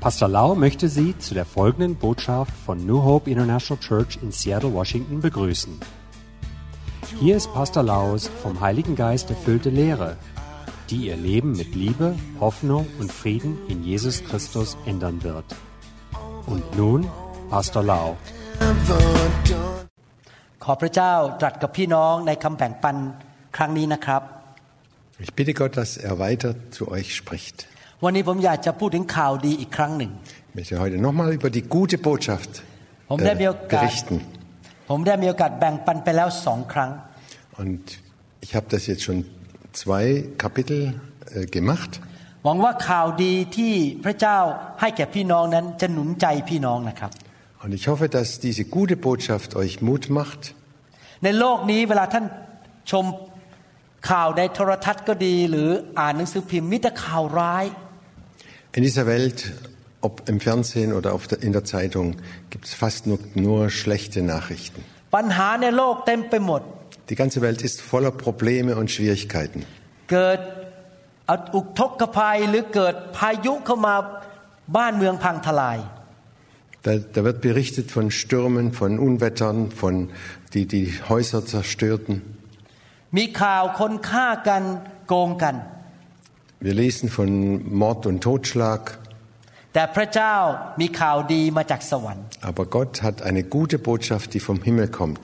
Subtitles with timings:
[0.00, 4.72] Pastor Lau möchte Sie zu der folgenden Botschaft von New Hope International Church in Seattle,
[4.74, 5.80] Washington begrüßen.
[7.20, 10.16] Hier ist Pastor Laus vom Heiligen Geist erfüllte Lehre,
[10.90, 15.46] die Ihr Leben mit Liebe, Hoffnung und Frieden in Jesus Christus ändern wird.
[16.46, 17.00] Und nun
[17.50, 18.16] Pastor Lau.
[20.64, 22.96] ขอพระเจ้าตรัสกับพี่น้องในคำแบ่งปัน
[23.56, 24.22] ครั้งนี้นะครับ
[25.24, 27.58] Ich bitte Gott, dass er weiter zu euch spricht.
[28.03, 30.11] วันนี้ผมอยากจะพูดถึงข่าวดีอีกครั้งหนึ่ง
[30.49, 32.51] Ich möchte heute nochmal über die gute Botschaft
[33.09, 34.17] ผมได้มีโอ äh, กาส berichten.
[34.89, 36.89] ผมได้มีโอกาสแบ่งปันไปแล้วสองครั้ง
[37.61, 37.83] Und
[38.45, 39.17] ich habe das jetzt schon
[39.81, 40.05] zwei
[40.43, 40.79] Kapitel
[41.35, 41.91] äh, gemacht.
[42.45, 43.73] หวังว่าข่าวดีที่
[44.05, 44.37] พระเจ้า
[44.81, 47.11] ให้แก่พี่น้องนั้นจะหนุนใจพี่น้องนะครับ
[47.63, 50.41] Und ich hoffe, dass diese gute Botschaft euch Mut macht.
[51.23, 52.25] ในโลกนี้เวลาท่าน
[52.91, 53.05] ชม
[54.09, 57.65] ข่าวในโทรทัศน์ก็ดี หรืออ่านหนังสือพิมพ์มิแต่ข่าวร้าย
[58.72, 59.52] In dieser Welt,
[60.00, 62.16] ob im Fernsehen oder auf der, in der Zeitung,
[62.50, 64.82] gibt es fast nur, nur schlechte Nachrichten.
[65.16, 66.62] ปัญหาในโลกเต็มไปหมด
[67.10, 69.60] Die ganze Welt ist voller Probleme und Schwierigkeiten.
[70.12, 70.40] เกิด
[71.54, 73.94] อุทกภัยหรือเกิดพายุเข้ามา
[74.76, 75.78] บ้านเมืองพังทลาย
[76.86, 79.94] Da, da wird berichtet von Stürmen, von Unwettern, von
[80.52, 82.14] die die Häuser zerstörten.
[83.16, 84.62] มีข่าวคนฆ่ากัน
[85.08, 85.56] โกงกัน
[86.66, 87.28] Wir lesen von
[87.82, 88.82] Mord und Totschlag,
[89.74, 90.36] แต่พระเจ้า
[90.80, 95.22] มีข่าวดีมาจากสวรรค์ aber Gott hat eine gute Botschaft, die vom Himmel kommt.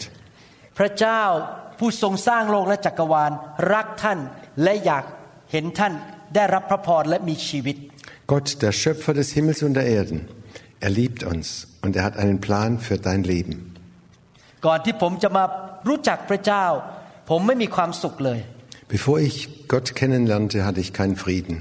[0.78, 1.22] พระเจ้า
[1.78, 3.32] ผู้ทรงสร้างโลกและจักรวาล
[3.72, 4.18] รักท่าน
[4.62, 5.04] และอยาก
[5.52, 5.92] เห็นท่าน
[6.34, 7.76] ได้รับพระพรและมีชีวิต
[8.32, 10.18] Gott, der Schöpfer des Himmels und der Erden,
[10.86, 11.46] er liebt uns
[11.84, 13.54] und er hat einen Plan für dein Leben.
[14.66, 15.44] ก่อนที่ผมจะมา
[15.88, 16.64] รู้จักพระเจ้า
[17.30, 18.40] ผมไม่มีความสุขเลย
[18.88, 19.36] Bevor ich
[19.68, 21.56] Gott kennenlernte, hatte ich keinen Frieden.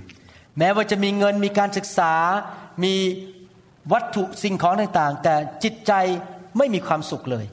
[0.60, 2.14] แม้ว่าจะมีเงินมีการศึกษา
[2.84, 2.96] มี
[3.94, 5.94] วัตถุสิ่งของต่างๆ แต่จิตใจ
[6.58, 7.46] ไม่มีความสุขเลย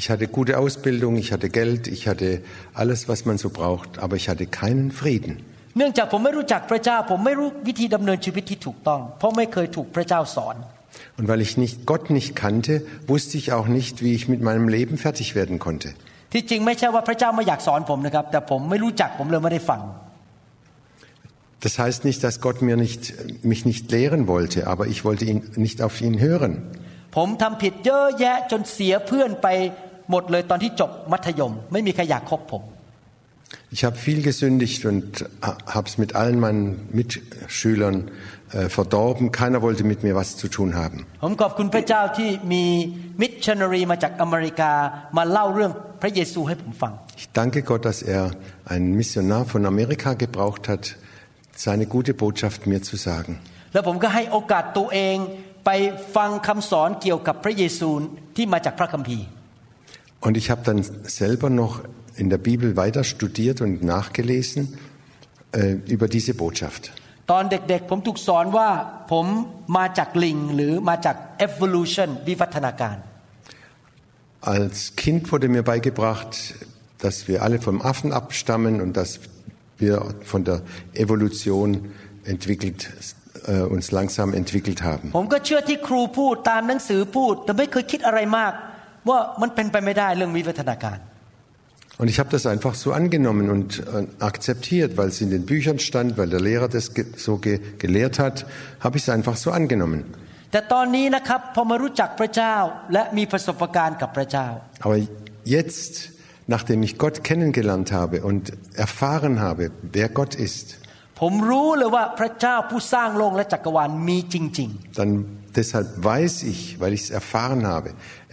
[0.00, 2.28] Ich hatte gute Ausbildung, ich hatte Geld, ich hatte
[2.82, 5.32] alles, was man so braucht, aber ich hatte keinen Frieden.
[5.76, 10.56] เนื่องจากผมไม่รู้จักพระเจ้า ผมไม่รู้วิธีดำเนินชีวิตที่ถูกต้อง เพราะไม่เคยถูกพระเจ้าสอน
[11.18, 12.74] Und weil ich nicht Gott nicht kannte,
[13.12, 15.88] wusste ich auch nicht, wie ich mit meinem Leben fertig werden konnte.
[16.32, 19.82] ที่จริงไม่ใช่ว่าพระเจ้าไม่อยากสอนผมนะครับ แต่ผมไม่รู้จักผมเลยไม่ได้ฟัง
[21.66, 23.02] Das heißt nicht, dass Gott mir nicht,
[23.42, 26.52] mich nicht lehren wollte, aber ich wollte ihn, nicht auf ihn hören.
[27.16, 29.48] ผมทำผิดเยอะแยะจนเสียเพื่อนไป
[30.10, 32.62] หมดเลยตอนที่จบมัธยม ไม่มีใครอยากคบผม
[33.70, 38.10] Ich habe viel gesündigt und habe es mit allen meinen Mitschülern
[38.52, 39.30] äh, verdorben.
[39.32, 41.06] Keiner wollte mit mir was zu tun haben.
[46.03, 48.31] Ich danke Gott, dass er
[48.65, 50.97] einen Missionar von Amerika gebraucht hat,
[51.55, 53.39] seine gute Botschaft mir zu sagen.
[60.19, 61.81] Und ich habe dann selber noch
[62.15, 64.77] in der Bibel weiter studiert und nachgelesen
[65.51, 66.91] äh, über diese Botschaft.
[67.31, 68.69] ตอนเด็กๆผมถูกสอนว่า
[69.11, 69.25] ผม
[69.77, 71.15] มาจากลิงหรือมาจาก
[71.47, 72.97] evolution วิวัฒนาการ
[74.43, 76.55] als Kind wurde mir beigebracht,
[76.97, 79.21] dass wir alle vom Affen abstammen und dass
[79.77, 80.61] wir von der
[80.93, 81.91] Evolution
[82.25, 82.91] entwickelt
[83.47, 85.11] äh, uns langsam entwickelt haben.
[91.97, 95.79] Und ich habe das einfach so angenommen und äh, akzeptiert, weil es in den Büchern
[95.79, 98.45] stand, weil der Lehrer das so ge gelehrt hat,
[98.81, 100.03] habe ich es einfach so angenommen.
[100.52, 102.56] แต่ตอนนี้นะครับพอมารู้จักพระเจ้า
[102.92, 104.48] และมีประสบการณ์กับพระเจ้า
[104.84, 104.98] Aber
[105.56, 105.92] jetzt,
[106.54, 108.42] nachdem ich Gott kennengelernt habe und
[108.86, 109.64] erfahren habe,
[109.96, 110.66] wer Gott ist,
[111.20, 115.12] ผมรู้เลยว่าพระเจ้าผู้สร้างโลกและจักรวาลมีจริง dann
[115.60, 117.88] deshalb weiß ich, weil ich es erfahren habe,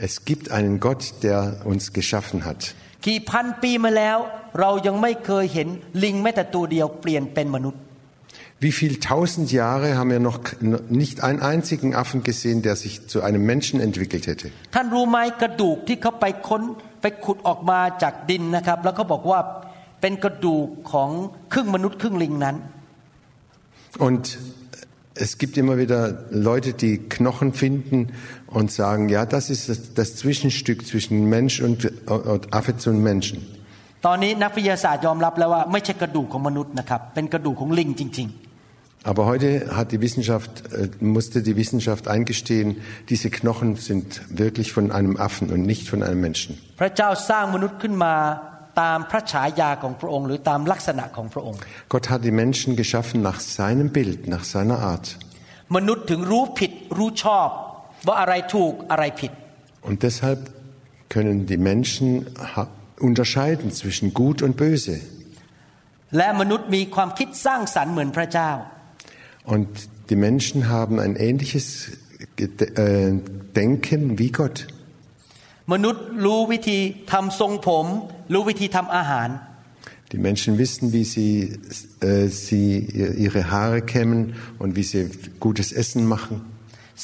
[0.08, 1.40] es gibt einen Gott, der
[1.72, 2.62] uns geschaffen hat.
[2.70, 4.18] ๆ กี่พันปีมาแล้ว
[4.60, 5.68] เรายังไม่เคยเห็น
[6.04, 7.82] ลิงแม้แต่ตัวเดียวเปลี่ยนเป็นมนุษย์
[8.66, 10.40] Wie viel tausend Jahre haben wir noch
[10.90, 14.48] nicht einen einzigen Affen gesehen, der sich zu einem Menschen entwickelt hätte?
[14.76, 16.62] ท่านรู้ไหมกระดูกที่เขาไปค้น
[17.02, 19.40] ไปขุดออกมาจากดินนะครับ แล้วเขาบอกว่า
[20.02, 21.10] เป็นกระดูกของ
[21.54, 22.56] ครึ่งมนุษย์ครึ่งลิงนั้น
[24.08, 24.24] Und
[25.26, 26.02] es gibt immer wieder
[26.50, 27.98] Leute, die Knochen finden
[28.48, 31.78] und sagen, ja, das ist das, das Zwischenstück zwischen Mensch und,
[32.34, 33.38] und Affe zu Menschen.
[34.06, 38.30] ตอนนี้นักวิทยาศาสตร์ยอมรับแล้วว่าไม่ใช่กระดูกของมนุษย์นะครับ เป็นกระดูกของลิงจริง
[39.12, 44.92] Aber heute hat die Wissenschaft, äh, musste die Wissenschaft eingestehen, diese Knochen sind wirklich von
[44.92, 46.52] einem Affen und nicht von einem Menschen.
[46.68, 48.16] ๆ พระเจ้าสร้างมนุษย์ขึ้นมา
[48.82, 51.60] ตามพระฉายาของพระองค์ หรือตามลักษณะของพระองค์
[51.94, 55.08] Gott hat die Menschen geschaffen nach seinem Bild, nach seiner Art.
[55.76, 57.50] มนุษย์ถึงรู้ผิดรู้ชอบ
[58.08, 59.32] ว่าอะไรถูกอะไรผิด
[59.88, 60.40] Und deshalb
[61.14, 62.08] können die Menschen
[62.54, 62.70] ha-
[63.08, 64.96] unterscheiden zwischen gut und böse.
[66.18, 68.52] และมนุษย์มีความคิดสร้างสรรค์เหมือนพระเจ้า
[69.54, 69.68] Und
[70.10, 71.66] die Menschen haben ein ähnliches
[72.36, 73.14] Gede- äh,
[73.56, 74.58] Denken wie Gott.
[75.74, 76.80] มนุษย์รู้วิธี
[77.12, 77.86] ทำทรงผม
[78.34, 79.30] รู้วิธีทำอาหาร
[80.12, 81.32] Die Menschen wissen, wie sie,
[82.00, 82.68] äh, sie
[83.26, 85.02] ihre Haare kämmen und wie sie
[85.46, 86.36] gutes Essen machen.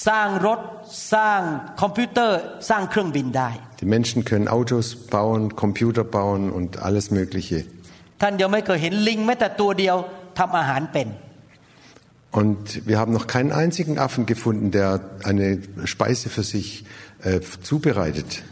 [0.07, 0.59] สร้างรถ
[1.13, 1.41] สร้าง
[1.81, 2.39] คอมพิวเตอร์
[2.69, 3.49] สร้างเครื่องบินได้
[3.81, 4.85] Die Menschen können Autos
[5.15, 7.59] bauen, Computer bauen und alles Mögliche.
[8.21, 9.95] ท่านยังไม่เคยเห็นลิงแม้แต่ตัวเดียว
[10.39, 11.07] ทำอาหารเป็น
[12.36, 16.84] und wir haben noch keinen einzigen Affen gefunden, der eine Speise für sich
[17.22, 18.42] äh, zubereitet.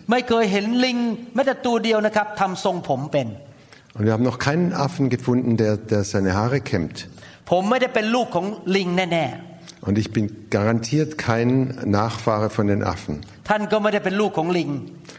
[3.94, 7.08] Und wir haben noch keinen Affen gefunden, der, der seine Haare kämmt.
[9.82, 13.20] Und ich bin garantiert kein Nachfahre von den Affen.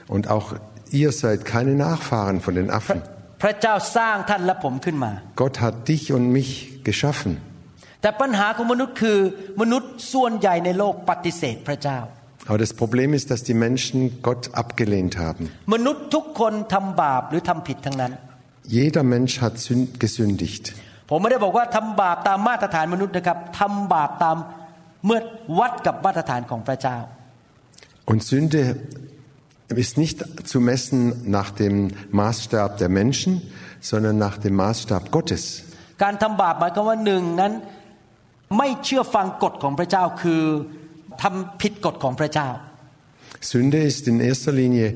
[0.07, 0.55] Und auch
[0.89, 3.03] ihr seid keine Nachfahren von den Affen.
[5.35, 7.37] Gott hat dich und mich geschaffen.
[8.04, 9.18] แต่ปัญหาของมนุษย์คือ
[9.60, 12.00] มนุษย์ส่วนใหญ่ในโลกปฏิเสธพระเจ้า
[12.48, 13.98] Aber das Problem ist, dass die Menschen
[14.28, 15.42] Gott abgelehnt haben.
[15.74, 18.12] มนุษย์ทุกคนทำบาปหรือทำผิดทั้งนั้น
[18.76, 20.64] Jeder Mensch hat Sünd gesündigt.
[21.10, 24.36] ผมไม่ได้บอกว่าทำบาปตามมาตรฐานมนุษย์นะครับทำบาปตาม
[25.06, 25.20] เมื่อ
[25.58, 26.98] วัดกับมาตรฐานของพระเจ้า
[28.10, 28.60] Und Sünde
[29.84, 30.16] ist nicht
[30.50, 31.00] zu messen
[31.38, 31.74] nach dem
[32.20, 33.32] Maßstab der Menschen,
[33.90, 35.42] sondern nach dem Maßstab Gottes.
[36.02, 37.52] การทำบาปหมายความว่าหนึ่งนั้น
[38.58, 40.42] ไม่เชื่อฟังกฎของพระเจ้าคือ
[41.22, 42.48] ทำผิดกฎของพระเจ้า
[43.52, 44.88] Sünde ist in erster Linie,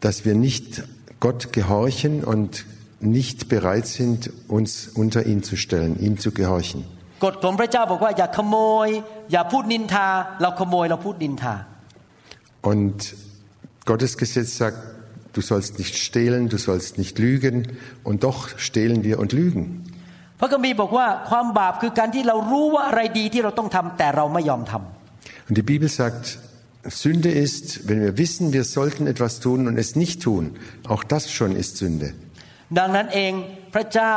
[0.00, 0.82] dass wir nicht
[1.20, 2.64] Gott gehorchen und
[3.00, 6.80] nicht bereit sind, uns unter ihn zu stellen, ihm zu gehorchen.
[7.24, 8.56] กฎของพระเจ้าบอกว่าอย่าขโม
[8.86, 8.88] ย
[9.32, 10.08] อย่าพูดนินทา
[10.40, 11.54] เราขโมยเราพูดนินทา
[12.70, 12.98] Und
[13.90, 14.78] Gottes Gesetz sagt,
[15.32, 17.56] du sollst nicht stehlen, du sollst nicht lügen,
[18.04, 19.62] und doch stehlen wir und lügen.
[20.40, 26.24] พระคัมภีร์บอกว่าความบาปคือการที่เรารู้ว่าอะไรดีที่เราต้องทำแต่เราไม่ยอมทำ Und die Bibel sagt,
[27.02, 30.44] Sünde ist, wenn wir wissen, wir sollten etwas tun und es nicht tun.
[30.92, 32.08] Auch das schon ist Sünde.
[32.78, 33.32] ดังนั้นเอง
[33.74, 34.16] พระเจ้า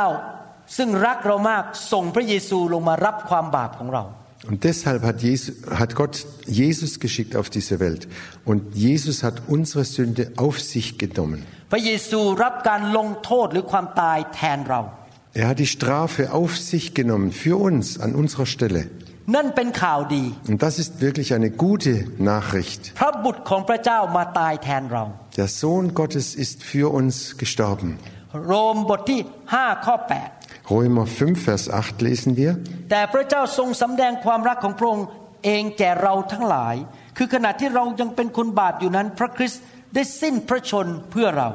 [0.76, 4.04] ซึ่งรักเรามากส่งพระเยซูลงมารับความบาปของเรา
[4.48, 8.06] Und deshalb hat, Jesus, hat Gott Jesus geschickt auf diese Welt.
[8.44, 11.44] Und Jesus hat unsere Sünde auf sich genommen.
[15.30, 18.82] พระเยซูรับการลงโทษหรือความตายแทนเรา Er hat die Strafe auf sich genommen für uns an unserer Stelle.
[19.34, 21.94] นั่นเป็นข่าวดี Und das ist wirklich eine gute
[22.32, 22.80] Nachricht.
[23.00, 25.04] พระบุตรของพระเจ้ามาตายแทนเรา
[25.40, 27.88] Der Sohn Gottes ist für uns gestorben.
[28.48, 29.20] โรมบทที่
[29.52, 29.96] 5ข้อ
[30.70, 32.52] Römer 5, Vers 8 lesen wir.
[32.72, 35.06] 8 แต่พระเจ้าทรงสำแดงความรักของพระองค์
[35.44, 36.74] เองแก่เราทั้งหลาย
[37.16, 39.62] คือขณะที่เรายังเป็นคนบาปอยู่นั้น พระคริสต์
[39.94, 41.48] ได้สิ้นพระชนเพื่อเรา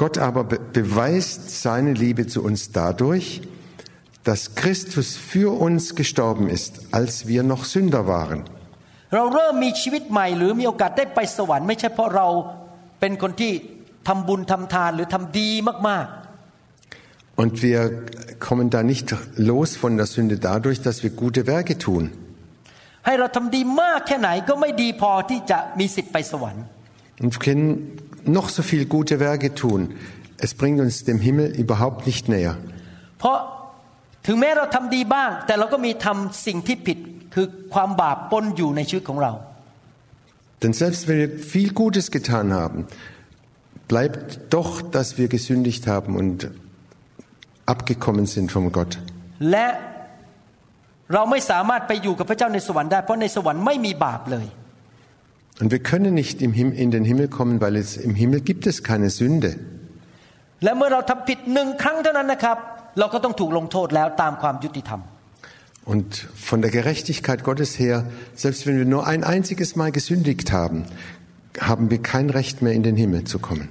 [0.00, 3.42] Gott aber be beweist seine Liebe zu uns dadurch,
[4.24, 8.44] dass Christus für uns gestorben ist, als wir noch Sünder waren.
[17.36, 18.06] Und wir
[18.38, 22.10] kommen da nicht los von der Sünde dadurch, dass wir gute Werke tun.
[27.20, 27.98] Und wir können
[28.37, 29.79] noch so viel gute Werke tun.
[30.37, 32.55] Es bringt uns dem Himmel überhaupt nicht näher.
[33.19, 33.37] เพราะ
[34.25, 36.97] ถึงแม้เราทำดีบ้าง แต่เราก็มีทำสิ่งที่ผิด
[37.33, 39.33] คือความบาปปนอยู่ในชีวิตของเรา
[40.61, 42.79] Denn selbst wenn wir viel Gutes getan haben,
[43.91, 46.37] bleibt doch, dass wir gesündigt haben und
[47.73, 48.93] abgekommen sind vom Gott.
[49.51, 49.67] และ
[51.13, 54.45] เราไม่สามารถไปอยู่กับพระเจ้าในสวรรค์ได้ เพราะในสวรรค์ไม่มีบาปเลย
[55.60, 59.10] und wir können nicht in den Himmel kommen, weil es im Himmel gibt es keine
[59.10, 59.56] Sünde.
[65.84, 70.84] Und von der Gerechtigkeit Gottes her, selbst wenn wir nur ein einziges Mal gesündigt haben,
[71.58, 73.68] haben wir kein Recht mehr in den Himmel zu kommen.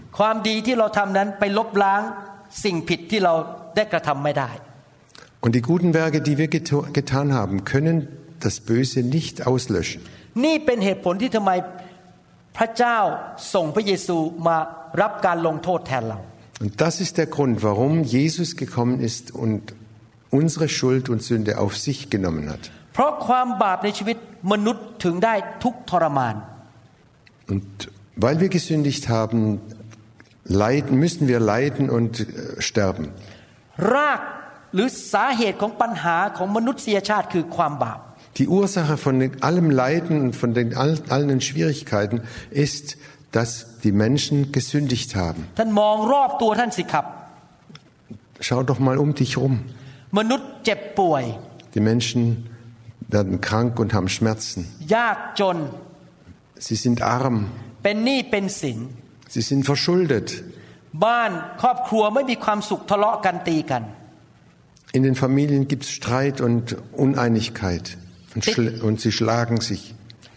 [5.42, 8.08] Und die guten Werke, die wir getan haben, können
[8.40, 10.02] das Böse nicht auslöschen.
[10.45, 11.51] นี่เป็นเหตุผลที่ทำไม
[12.57, 12.99] พระเจ้า
[13.55, 14.17] ส่งพระเยซู
[14.47, 14.57] มา
[15.01, 16.21] รับการลงโทษแทนเรา
[16.65, 19.75] Und das ist der Grund, warum Jesus gekommen ist und
[20.31, 22.63] unsere Schuld und Sünde auf sich genommen hat.
[22.95, 24.17] เพราะความบาปในชีวิต
[24.53, 26.35] มนุษย์ถึงได้ทุกข์ทรมาน
[27.53, 27.71] Und
[28.25, 29.39] weil wir gesündigt haben,
[30.63, 32.25] leiden, müssen wir leiden und äh,
[32.69, 33.05] sterben.
[33.95, 34.21] ราก
[34.75, 38.01] หรือสาเหตุของปัญหาของมนุษยชาติคือความบาป
[38.38, 42.22] die Ursache von allem Leiden und von den allen Schwierigkeiten
[42.52, 42.98] ist,
[43.32, 45.48] dass die Menschen gesündigt haben.
[48.40, 49.62] Schau doch mal um dich rum.
[51.76, 52.50] Die Menschen
[53.08, 54.68] werden krank und haben Schmerzen.
[56.58, 57.52] Sie sind arm.
[59.28, 60.44] Sie sind verschuldet.
[64.92, 67.98] In den Familien gibt es Streit und Uneinigkeit
[68.39, 69.83] Und, schl- und sie schlagen sich.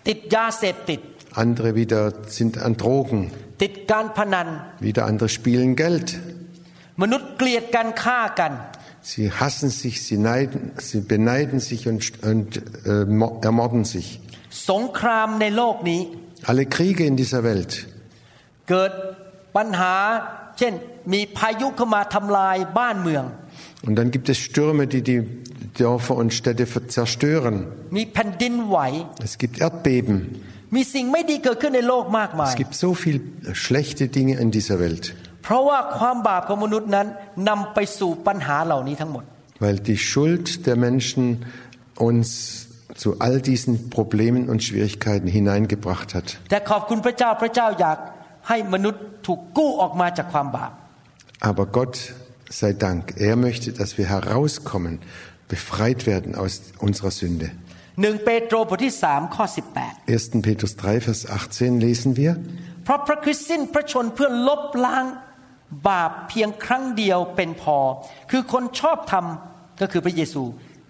[0.07, 1.01] ติดยาเสพติด
[1.43, 2.01] Andere wieder
[2.37, 3.19] sind an Drogen.
[3.61, 4.47] ติดการพนัน
[4.87, 6.07] Wieder andere spielen Geld.
[7.01, 8.53] มนุษย์เกลียดกันฆ่ากัน
[9.11, 12.49] Sie hassen sich, sie, neiden, sie beneiden sich und, und
[12.85, 14.07] äh, mo- ermorden sich.
[14.69, 16.01] สงครามในโลกนี้
[16.51, 17.71] Alle Kriege in dieser Welt.
[18.69, 18.91] เกิด
[19.55, 19.95] ปัญหา
[20.57, 20.73] เช่น
[21.13, 23.25] มีพายุเข้ามาทำลายบ้านเมือง
[23.87, 25.19] Und dann gibt es Stürme, die die
[25.74, 27.66] Dörfer und Städte zerstören.
[29.22, 30.42] Es gibt Erdbeben.
[30.70, 33.20] Es gibt so viele
[33.52, 35.14] schlechte Dinge in dieser Welt.
[39.58, 41.44] Weil die Schuld der Menschen
[41.96, 46.38] uns zu all diesen Problemen und Schwierigkeiten hineingebracht hat.
[51.40, 52.14] Aber Gott
[52.48, 55.00] sei Dank, er möchte, dass wir herauskommen
[55.53, 56.53] befreit werden aus
[56.87, 57.47] unserer Sünde.
[58.01, 59.45] หนึ่งเปโตรบทที่สามข้อ
[59.77, 60.47] 18 1.
[60.47, 62.33] Petrus 3, Vers 18 lesen wir.
[62.83, 65.05] เพราะพระคริสต์สิ้นพระชนม์เพื่อลบล้าง
[65.87, 67.77] บาปเพียงครั้งเดียวเป็นพอ
[68.31, 69.25] คือคนชอบธรรม
[69.81, 70.43] ก็คือพระเยซู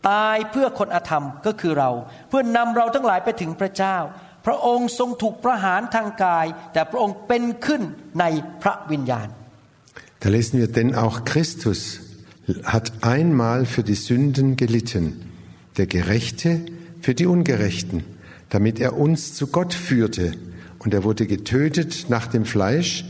[0.10, 1.92] ตายเพื่อคนอธรรมก็คือเรา
[2.30, 3.98] เพื่อนำเราทั้งหลายไปถึงพระเจ้า
[4.46, 7.82] พระองค์ทรงถูกประหารทางกาย แต่พระองค์เป็นขึ้น
[8.20, 8.26] ใน
[8.62, 9.30] พระวิญญาณ
[10.24, 11.82] Da lesen wir, denn auch Christus
[12.65, 15.23] hat einmal für die Sünden gelitten,
[15.77, 16.61] der Gerechte
[17.01, 18.05] für die Ungerechten,
[18.49, 20.33] damit er uns zu Gott führte.
[20.79, 23.05] Und er wurde getötet nach dem Fleisch,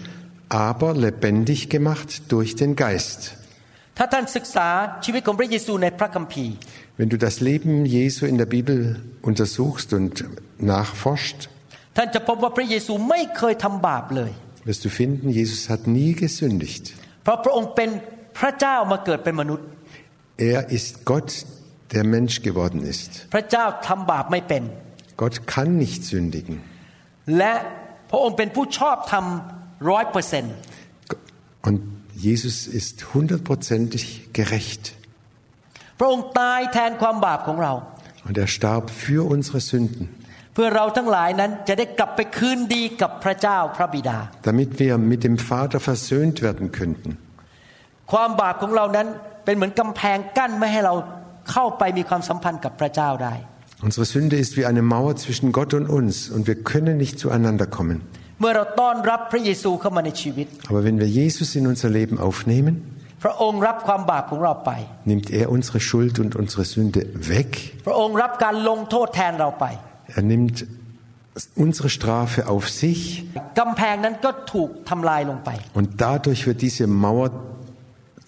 [0.48, 3.36] aber lebendig gemacht durch den Geist.
[6.96, 10.24] Wenn du das Leben Jesu in der Bibel untersuchst und
[10.58, 11.48] nachforscht,
[14.64, 16.94] wirst du finden, Jesus hat nie gesündigt.
[18.41, 19.65] เพราะพระองค์เป็นพระเจ้ามาเกิดเป็นมนุษย์
[20.53, 21.29] Er ist Gott,
[21.93, 23.09] der Mensch geworden ist.
[23.33, 24.63] พระเจ้าทำบาปไม่เป็น
[25.21, 26.55] Gott kann nicht sündigen.
[27.37, 27.53] และ
[28.09, 30.55] พระองค์เป็นผู้ชอบทำร้อยเปอร์เซนต์
[31.67, 31.77] Und
[32.27, 34.03] Jesus ist hundertprozentig
[34.39, 34.83] gerecht.
[35.99, 37.73] พระองค์ตายแทนความบาปของเรา
[38.27, 40.03] Und er starb für unsere Sünden,
[40.53, 44.17] เพื่อเราทั้งหลายนั้นจะได้กลับไปคืนดีกับพระเจ้าพระบิดา
[44.49, 47.09] damit wir mit dem Vater versöhnt werden könnten.
[48.11, 49.07] ความบาปของเรานั้น
[49.45, 50.93] เป็นเหมือนกำแพงกั้นไม่ให้เรา
[51.51, 53.35] เข้าไปมีความสัมพันธ์กับพระเจ้าได้
[53.87, 57.67] Unsere Sünde ist wie eine Mauer zwischen Gott und uns und wir können nicht zueinander
[57.77, 57.97] kommen.
[58.39, 62.73] เมื่อเราต้อนรับพระเยซูเข้ามาในชีวิต Aber wenn wir Jesus in unser Leben aufnehmen,
[63.23, 64.71] พระองค์รับความบาปของเราไป
[65.11, 66.99] nimmt er unsere Schuld und unsere Sünde
[67.33, 67.49] weg.
[67.87, 69.65] พระองค์รับการลงโทษแทนเราไป
[70.17, 70.57] Er nimmt
[71.65, 73.01] unsere Strafe auf sich
[73.59, 77.29] กำแพงนั้นก็ถูกทำลายลงไป und dadurch wird diese Mauer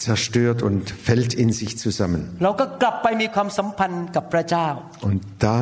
[0.04, 2.22] zerstört und fällt in sich zusammen.
[2.44, 4.68] เราก็กลับไปมีความสัมพันธ์กับพระเจ้า
[5.10, 5.60] Und da,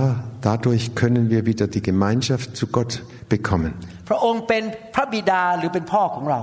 [0.50, 2.92] dadurch können wir wieder die Gemeinschaft zu Gott
[3.34, 3.72] bekommen.
[4.10, 4.64] พระองค์เป็น
[4.96, 6.42] พระบิดาหรือเป็นพ่อของเรา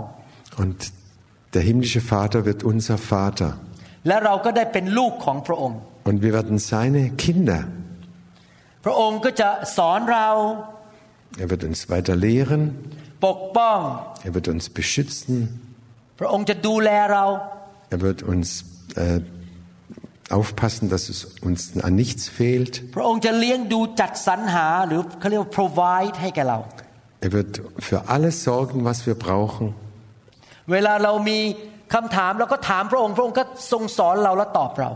[0.63, 0.79] Und
[1.55, 3.51] der himmlische Vater wird unser Vater.
[4.09, 7.63] และเราก็ได้เป็นลูกของพระองค์ Und wir werden seine Kinder.
[8.85, 10.29] พระองค์ก็จะสอนเรา
[11.43, 12.63] Er wird uns weiter lehren.
[13.27, 13.79] ปกป้อง
[14.27, 15.35] Er wird uns beschützen.
[16.21, 17.25] พระองค์จะดูแลเรา
[17.91, 18.65] Er wird uns
[18.97, 19.21] äh,
[20.31, 22.73] aufpassen, dass es uns an nichts fehlt.
[22.97, 26.59] พระองค์จะเลี้ยงดูจัดสรรหาหรือเขาเรียกว่า provide ให้แก่เรา
[27.27, 27.53] Er wird
[27.89, 29.67] für alles sorgen, was wir brauchen.
[30.73, 31.39] เวลาเรามี
[31.95, 34.91] คำถามเราก็ถามพระองค์ พระองค์ก็ทรงสอนเราและตอบเรา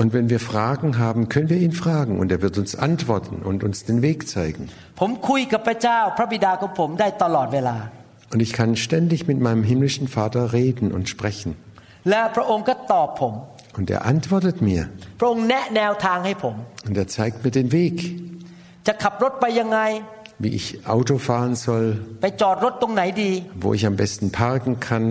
[0.00, 3.58] Und wenn wir Fragen haben, können wir ihn fragen und er wird uns antworten und
[3.66, 4.64] uns den Weg zeigen.
[5.00, 7.76] ผมคุยกับพระเจ้า พระบิดาของผมได้ตลอดเวลา
[8.32, 11.50] Und ich kann ständig mit meinem himmlischen Vater reden und sprechen.
[12.08, 13.34] และพระองค์ก็ตอบผม
[13.78, 14.80] Und er antwortet mir
[15.20, 16.54] พระองค์แนะแนวทางให้ผม
[16.88, 17.96] und er zeigt mir den Weg,
[18.86, 19.80] จะขับรถไปยังไง
[20.42, 21.86] wie ich Auto fahren soll,
[22.20, 23.30] ไปจอดรถตรงไหนดี
[23.64, 25.04] wo ich am besten parken kann,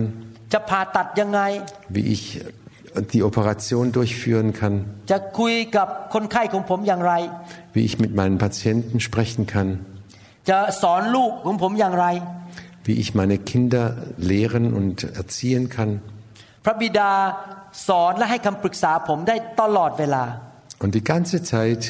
[0.52, 1.40] จะผ่าตัดยังไง
[1.94, 2.22] wie ich
[3.12, 4.74] die Operation durchführen kann,
[5.10, 7.12] จะคุยกับคนไข้ของผมอย่างไร
[7.74, 9.68] wie ich mit meinen Patienten sprechen kann,
[10.48, 12.06] จะสอนลูกของผมอย่างไร
[12.86, 13.84] wie ich meine Kinder
[14.32, 15.90] lehren und erziehen kann.
[16.64, 17.10] พระบิดา
[17.88, 20.24] สอนและให้คำปรึกษาผมได้ตลอดเวลา
[20.82, 21.82] Und die ganze Zeit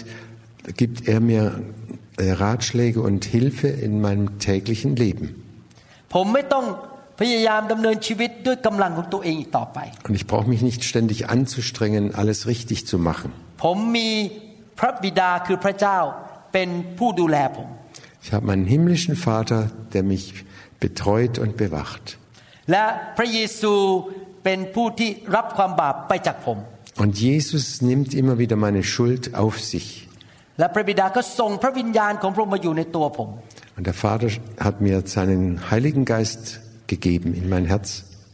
[0.81, 1.45] gibt er mir
[2.19, 5.27] äh, Ratschläge und Hilfe in meinem täglichen Leben.
[6.15, 6.65] ผมไม่ต้อง
[7.21, 13.29] พยายามดำเนินชีวิตด้วยกำลังของตัวเองอีกต่อไป Und ich brauche mich nicht ständig anzustrengen, alles richtig zu machen.
[13.65, 14.11] ผมมี
[14.79, 15.99] พระบิดาคือพระเจ้า
[16.53, 17.69] เป็นผู้ดูแลผม
[18.25, 19.61] Ich habe meinen himmlischen Vater,
[19.95, 20.25] der mich
[20.85, 22.05] betreut und bewacht.
[22.71, 22.85] และ
[23.17, 23.75] พระเยซู
[24.45, 26.59] เป็นผู้ที่รับความบาปไปจากผม
[27.03, 29.87] Und Jesus nimmt immer wieder meine Schuld auf sich.
[30.59, 33.29] และพระบิดาก็ส่งพระวิญญาณของพระองค์มาอยู่ในตัวผม
[33.77, 34.31] Und der Vater
[34.67, 36.43] hat mir seinen Heiligen Geist
[36.93, 37.89] gegeben in mein Herz,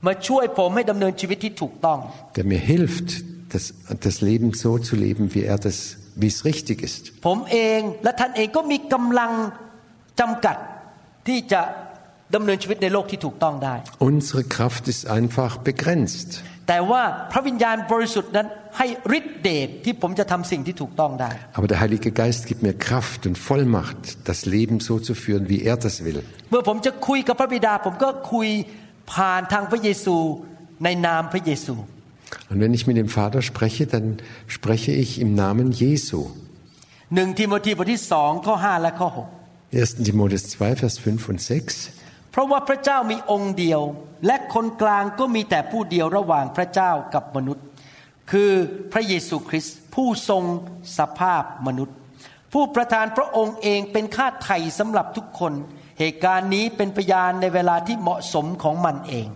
[0.06, 1.98] มาช่วยผมให้ดำเนินชีวิตที่ถูกต้อง
[2.36, 3.08] der mir hilft,
[3.54, 3.64] das,
[4.06, 5.76] das Leben so zu leben, wie er das,
[6.20, 7.02] wie es richtig ist.
[7.26, 9.32] ผมเองและท่านเองก็มีกำลัง
[10.20, 10.56] จำกัด
[11.26, 11.60] ที่จะ
[12.34, 13.74] ดำเนินชีวิตในโลกที่ถูกต้องได้
[14.10, 16.28] Unsere Kraft ist einfach begrenzt.
[16.68, 17.02] แต่ว่า
[17.32, 18.46] พระวิญญาณบริสุทธิ์นั้น
[18.78, 18.86] ให้
[19.18, 25.60] ฤทธิเดชที่ผมจะทำสิ่งที่ถูกต้องได้ Aber der Heilige Geist gibt mir Kraft und Vollmacht, das Leben so zu führen, wie
[25.70, 26.20] er das will.
[26.50, 28.48] เมื่อผมจะคุยกับพระบิดา ผมก็คุย
[29.14, 30.16] ผ่านทางพระเยซู
[30.84, 31.74] ในนามพระเยซู
[32.50, 34.06] Und wenn ich mit dem Vater spreche, dann
[34.56, 36.20] spreche ich im Namen Jesu.
[37.14, 39.28] หนึ่งทิโมธีบทที่สองข้อห้าและข้อหก
[39.72, 40.06] 1.
[40.08, 41.99] Timotheus 2, Vers 5 und 6.
[42.31, 43.81] เพราะว่าพระเจ้ามีองค์เดียว
[44.25, 47.65] และคนกลางก็มีแต่ผู้เดียวระหว่างพระเจ้ากับมนุษย์
[48.31, 48.51] คือ
[48.91, 50.43] พระเยซูคริสต์ผู้ทรง
[50.97, 51.95] สภาพมนุษย์
[52.53, 55.53] ผู้ประทานพระองค์เองเป็นค่าไถ่สำหรับทุกคน
[55.99, 59.29] เหตุการณ์นี้เป็นพยานในเวลาที่เหมาะสมของมันเอง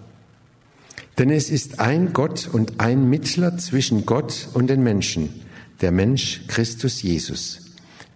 [1.18, 5.22] Denn es ist ein Gott und ein Mittler zwischen Gott und den Menschen,
[5.82, 7.42] der Mensch Christus Jesus,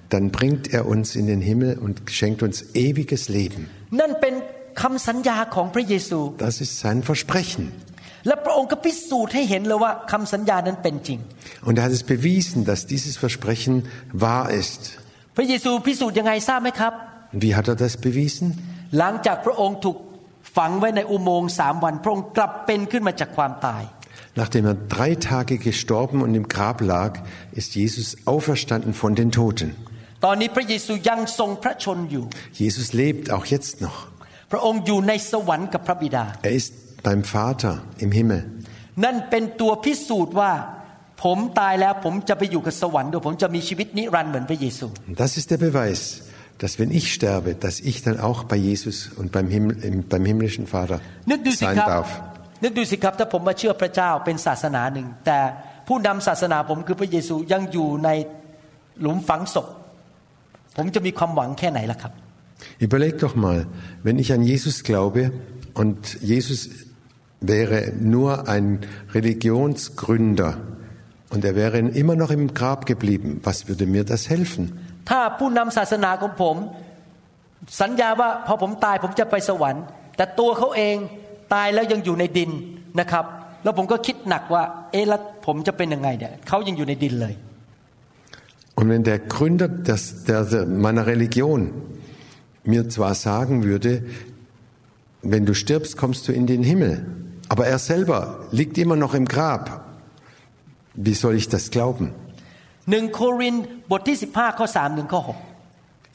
[0.09, 3.61] dann bringt er uns in den Himmel und schenkt uns ewiges Leben.
[3.99, 4.33] นั่นเป็น
[4.81, 7.63] คำสัญญาของพระเยซู Das ist sein Versprechen.
[8.27, 11.19] และพระองค์ก็พิสูจน์ให้เห็นเลยว่าคำสัญญานั้นเป็นจริง
[11.67, 13.73] Und er hat es bewiesen, dass dieses Versprechen
[14.25, 14.81] wahr ist.
[15.35, 16.93] พระเยซูพิสูจน์ยังไงทราบไหมครับ
[17.33, 18.45] Und wie hat er das bewiesen?
[18.97, 19.97] หลังจากพระองค์ถูก
[20.57, 23.83] ฝังไว้ในอุโมงค์สามวัน พระองค์กลับเป็นขึ้นมาจากความตาย
[24.41, 27.11] Nachdem er drei Tage gestorben und im Grab lag,
[27.59, 29.69] ist Jesus auferstanden von den Toten.
[30.25, 32.23] ตอนนี้พระเยซูยังทรงพระชนอยู่
[32.63, 33.97] Jesus lebt auch jetzt noch.
[34.51, 36.71] พระองค์อยู่ในสวรรค์กับพระบิดา Er ist
[37.07, 37.73] beim Vater
[38.05, 38.41] im Himmel.
[39.03, 40.51] นั่นเป็นตัวพิสูจน์ว่า
[41.23, 45.99] ผมตายแล้วผมจะไปอยู่กับสวรรค์ด้วยผมจะมีชีวิตนิรันดร์เหมือนพระเยซู Und das ist der Beweis,
[46.61, 50.23] dass wenn ich sterbe, dass ich dann auch bei Jesus und beim, Himmel, im- beim
[50.31, 50.97] himmlischen Vater
[51.31, 52.09] นึกดูสิ sein ครับ darf.
[52.62, 55.38] นึกดูสิครับถ้าผมมาเชื่อพระเจ้าเป็นศาสนาหนึ่ง แต่
[55.88, 58.08] ผู้นำศาสนาผมคือพระเยซูยังอยู่ใน
[59.00, 59.66] หลุมฝังศพ
[60.76, 62.12] ผมจะมีความหวังแค่ไหนล่ะครับ
[62.86, 63.58] Überleg doch mal,
[64.06, 65.22] wenn ich an Jesus glaube
[65.80, 65.98] und
[66.32, 66.60] Jesus
[67.52, 67.78] wäre
[68.14, 68.66] nur ein
[69.16, 70.52] Religionsgründer
[71.32, 74.64] und er wäre immer noch im Grab geblieben, was würde mir das helfen?
[75.10, 76.56] ถ้าผู้นำศาสนาของผม
[77.80, 79.84] สัญญาว่าพอผมตายผมจะไปสวรรค์
[80.16, 80.96] แต่ตัวเขาเอง
[81.53, 82.51] ตายแล้วยังอยู่ในดิน
[82.99, 83.25] นะครับ
[83.63, 87.35] แล้วผมก็คิดหนักว่า เอ๊ะแล้วผมจะเป็นยังไงเนี่ยเขายังอยู่ในดินเลย
[88.77, 91.71] Und wenn der Gründer des, der, der, meiner Religion
[92.65, 94.03] mir zwar sagen würde,
[95.21, 97.05] wenn du stirbst, kommst du in den Himmel,
[97.47, 98.19] aber er selber
[98.51, 99.63] liegt immer noch im Grab,
[100.93, 102.07] wie soll ich das glauben?
[102.91, 105.21] หนึ่งโครินธ์บทที่ 15 ข้อ3ถึงข้อ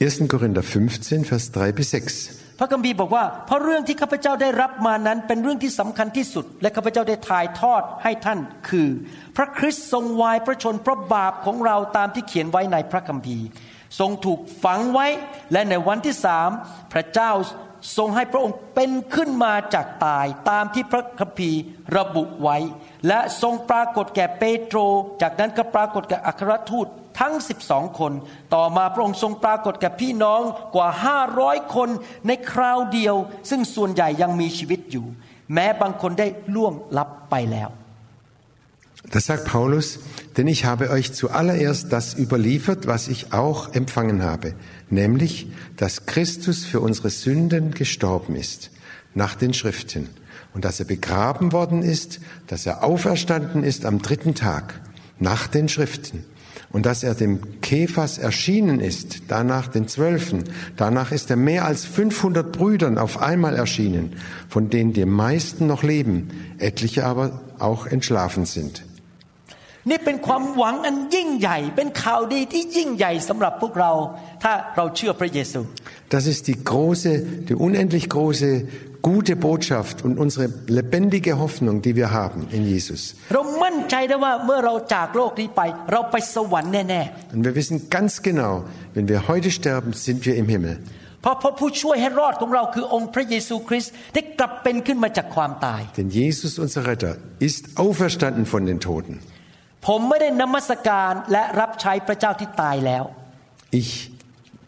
[0.01, 0.27] 1.
[0.27, 2.31] Korinther 15, Vers 3 bis 6.
[2.58, 8.38] พระคัมภีร์บอกว่าเพราะเรื่องที่ข้าพเจ้าได้รับมานั้นเป็นเรื่องที่สำคัญที่สุด และข้าพเจ้าได้ถ่ายทอดให้ท่าน
[8.68, 8.88] คือ
[9.36, 13.46] พระคริสต์ทรงวายพระชนพระบาปของเราตามที่เขียนไว้ในพระคัมภีร์
[13.98, 15.06] ทรงถูกฝังไว้
[15.52, 16.50] และในวันที่สาม
[16.92, 17.30] พระเจ้า
[17.96, 21.60] ทรงให้พระองค์เป็นขึ้นมาจากตายตามที่พระคัมภีร์
[21.96, 22.56] ระบุไว้
[23.08, 24.78] และทรงปรากฏแก่เปโตร
[25.22, 26.88] จากนั้นก็ปรากฏแก่อัครทูต
[27.19, 27.33] ทั้ง
[27.67, 28.13] 12 คน
[28.55, 30.41] ต่อมาพระองค์ทรงปรากฏแก่พี่น้อง
[30.75, 30.89] กว่า
[31.31, 31.89] 500 คน
[32.27, 33.15] ในคราวเดียว
[33.49, 35.05] ซึ่งส่วนใหญ่ยังมีชีวิตอยู่
[35.53, 37.71] แม้บางคนได้ล่วงลับไปแล้ว
[39.09, 39.99] Das sagt Paulus,
[40.37, 44.53] denn ich habe euch zuallererst das überliefert, was ich auch empfangen habe,
[44.91, 48.69] nämlich, dass Christus für unsere Sünden gestorben ist,
[49.15, 50.09] nach den Schriften,
[50.53, 54.79] und dass er begraben worden ist, dass er auferstanden ist am dritten Tag,
[55.19, 56.23] nach den Schriften,
[56.75, 60.43] und dass er dem Kephas erschienen ist, danach den Zwölfen,
[60.77, 64.15] danach ist er mehr als 500 Brüdern auf einmal erschienen,
[64.49, 68.83] von denen die meisten noch leben, etliche aber auch entschlafen sind.
[69.89, 73.91] นี่เป็นความหวังอันยิ่งใหญ่ เป็นข่าวดีที่ยิ่งใหญ่สำหรับพวกเรา
[74.43, 75.59] ถ้าเราเชื่อพระเยซู
[76.13, 77.11] Das ist die große,
[77.47, 78.49] die unendlich große,
[79.05, 83.01] gute Botschaft und unsere lebendige Hoffnung, die wir haben in Jesus.
[83.33, 87.01] เรามั่นใจได้ว่าเมื่อเราจากโลกนี้ไป เราไปสวรรค์แน่
[87.33, 88.51] Und wir wissen ganz genau,
[88.95, 90.75] wenn wir heute sterben, sind wir im Himmel.
[90.81, 97.13] ๆ เพราะพระผู้ช่วยให้รอดของเราคือองค์พระเยซูคริสต์ได้กลับเป็นขึ้นมาจากความตาย Denn Jesus, unser Retter,
[97.47, 99.15] ist auferstanden von den Toten.
[99.87, 103.03] ผมไม่ได้นมัสการและรับใช้พระเจ้าที่ตายแล้ว
[103.81, 103.91] Ich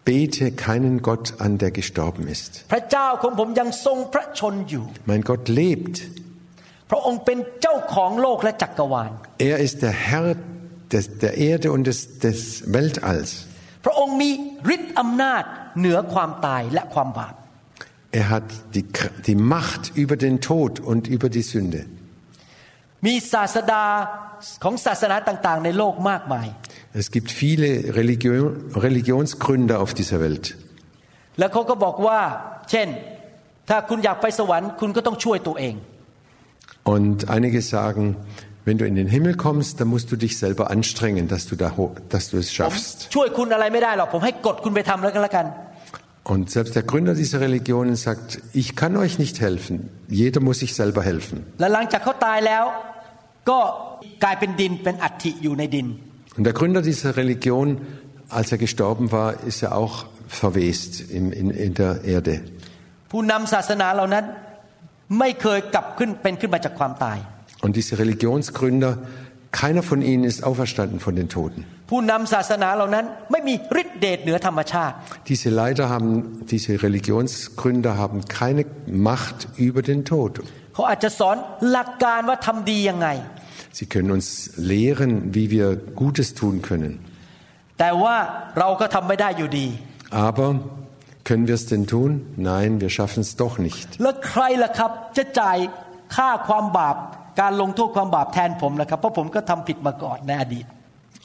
[0.08, 2.52] bete keinen Gott an, der gestorben ist.
[2.72, 5.96] พระเจ้าของผมยังทรงพระชนอยู่ Mein Gott lebt.
[6.90, 9.12] พระองค์เป็นเจ้าของโลกและจักรวาล
[9.50, 10.28] Er ist der Herr
[10.94, 12.40] des, der Erde und des, des
[12.76, 13.30] Weltalls.
[13.86, 14.30] พระองค์มี
[14.76, 15.44] ฤทธิ์อำนาจ
[15.80, 17.34] เหนือความตายและความบาป
[18.20, 21.82] Er hat die, Kr- die Macht über den Tod und über die Sünde.
[23.06, 23.84] มีศาสดา
[24.64, 26.48] ของศาสนาต่างๆ ในโลกมากมาย
[27.02, 30.46] Es gibt viele Religion, Religionsgründer auf dieser Welt.
[31.40, 32.20] แล้วเขาก็บอกว่า
[32.72, 32.88] เช่น
[33.70, 35.76] ถ้าคุณอยากไปสวรรค์คุณก็ต้องช่วยตัวเอง
[36.96, 38.04] Und einige sagen,
[38.66, 41.68] wenn du in den Himmel kommst, dann musst du dich selber anstrengen, dass du, da,
[41.78, 42.98] ho- dass du es ผม schaffst.
[43.16, 45.48] ช่วยคุณอะไรไม่ได้หรอกผมให้กดคุณไปทำแล้วกันแล้วกัน
[46.34, 48.30] Und selbst der Gründer dieser Religionen sagt,
[48.62, 49.76] ich kann euch nicht helfen.
[50.22, 51.38] Jeder muss sich selber helfen.
[51.60, 52.64] และหลังจากเขาตายแล้ว
[53.50, 53.60] ก็
[54.24, 55.88] กลายเป็นดินเป็นอัฐิอยู่ในดิน
[56.38, 57.68] Und der Gründer dieser Religion,
[58.30, 62.36] als er gestorben war, ist er auch verwest in, in, in der Erde.
[63.12, 64.26] ผู้นำศาสนาเหล่านั้น
[65.20, 67.18] ไม่เคยกลับขึ้นเป็นขึ้นมาจากความตาย
[67.66, 68.92] Und diese Religionsgründer,
[69.62, 71.62] keiner von ihnen ist auferstanden von den Toten.
[71.90, 74.94] ผู้นำศาสนาเหล่านั้นไม่มีฤทธิเดชเหนือธรรมชาติ
[75.32, 76.12] Diese Leiter haben,
[76.54, 78.64] diese Religionsgründer haben keine
[79.10, 80.32] Macht über den Tod.
[80.74, 81.38] เขาอาจจะสอน
[81.72, 83.08] หลักการว่าทำดียังไง
[83.78, 84.26] Sie können uns
[84.58, 85.68] lehren, wie wir
[86.02, 86.94] Gutes tun können.
[87.80, 88.16] แต่ว่า
[88.60, 89.68] เราก็ทำไม่ได้อยู่ดี
[90.28, 90.48] Aber
[91.28, 92.10] können wir es denn tun?
[92.52, 93.88] Nein, wir schaffen es doch nicht.
[94.04, 95.58] แล้วใครล่ะครับจะจ่าย
[96.16, 96.96] ค่าความบาป
[97.42, 100.66] การลงโทษความบาปแทนผมล่ะครับ เพราะผมก็ทำผิดมาก่อนในอดีต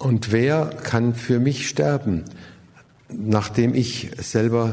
[0.08, 0.56] Und wer
[0.90, 2.14] kann für mich sterben,
[3.36, 3.90] nachdem ich
[4.34, 4.64] selber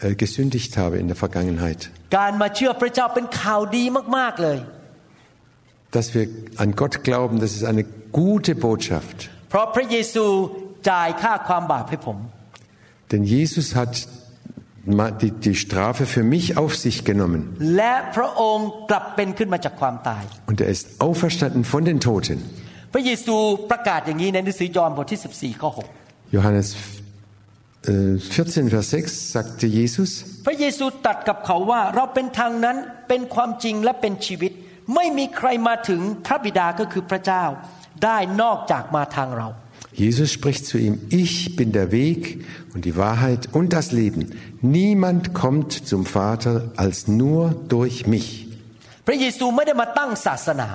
[0.00, 1.80] äh, gesündigt habe in der Vergangenheit?
[2.16, 3.84] การมาเชื่อพระเจ้าเป็นข่าวดี
[4.16, 4.58] มากๆเลย
[5.96, 6.24] Dass wir
[6.62, 7.84] an Gott glauben, das ist eine
[8.20, 9.16] gute Botschaft.
[9.50, 10.24] เพราะพระเยซู
[10.90, 12.18] จ่ายค่าความบาปให้ผม
[13.10, 13.92] Denn Jesus hat
[14.98, 17.40] ma- die, die Strafe für mich auf sich genommen
[17.76, 22.38] และพระองค์กลับเป็นขึ้นมาจากความตาย und er ist auferstanden von den Toten.
[22.92, 23.36] พระเยซู
[23.70, 25.70] ประกาศอย่างนี้ในหนังสือยอห์นบทที่ 14ข้อ
[26.34, 26.68] Johannes
[27.90, 32.76] äh, 14, Vers 6 sagte Jesus, 6พระเยซูตรัสกับเขาว่าเราเป็นทางนั้น
[33.08, 34.52] เป็นความจริงและเป็นชีวิต
[34.94, 37.44] ไม่มีใครมาถึงพระบิดาก็คือพระเจ้า
[38.04, 39.48] ได้นอกจากมาทางเรา
[40.04, 44.22] Jesus spricht zu ihm, ich bin der Weg und die Wahrheit und das Leben.
[44.60, 48.28] Niemand kommt zum Vater als nur durch mich.
[49.06, 50.68] พระเยซูไม่ได้มาตั้งศาสนา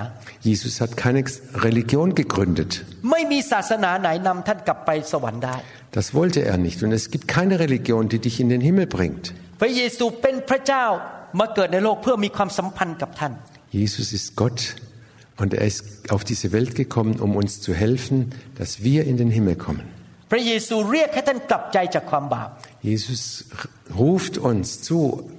[0.48, 1.20] Jesus hat keine
[1.66, 2.70] Religion gegründet.
[3.10, 5.56] ไม่มีศาสนาไหนนำท่านกลับไปสวรรค์ได้
[5.98, 6.78] Das wollte er nicht.
[6.84, 9.24] Und es gibt keine Religion, die dich in den Himmel bringt.
[13.75, 14.75] Jesus ist Gott
[15.35, 19.29] und er ist auf diese Welt gekommen, um uns zu helfen, dass wir in den
[19.29, 19.81] Himmel kommen.
[22.81, 23.43] Jesus
[23.93, 25.29] ruft uns zu,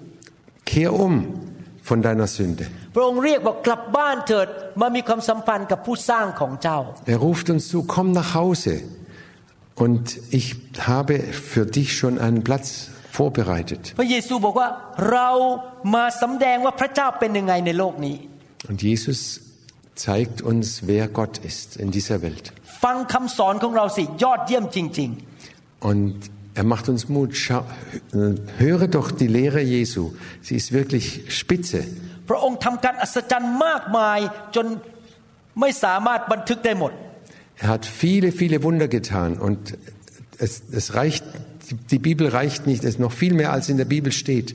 [0.67, 1.41] kehr um
[1.83, 2.67] von deiner Sünde.
[7.07, 8.83] Er ruft uns zu, komm nach Hause
[9.77, 13.84] und ich habe für dich schon einen Platz vorbereitet.
[14.00, 14.68] พระเยซูบอกว่า
[15.12, 15.30] เรา
[15.96, 18.16] มาสำแดงว่าพระเจ้าเป็นยังไงในโลกนี้
[18.70, 19.20] Und Jesus
[20.08, 22.46] zeigt uns, wer Gott ist in dieser Welt.
[22.84, 25.10] ฟังคำสอนของเราสิยอดเยี่ยมจริง
[25.92, 26.16] Und
[26.54, 27.36] Er macht uns Mut.
[27.36, 27.64] Schau,
[28.14, 30.12] äh, höre doch die Lehre Jesu.
[30.42, 31.06] Sie ist wirklich
[31.40, 31.82] spitze.
[32.30, 34.20] พระองค์ทำการอัศจรรย์มากมาย
[34.56, 34.66] จน
[35.60, 36.92] ไม่สามารถบันทึกได้หมด
[37.64, 39.60] Er hat viele, viele Wunder getan und
[40.46, 41.24] es, es reicht,
[41.94, 44.50] die Bibel reicht nicht, es ist noch viel mehr als in der Bibel steht.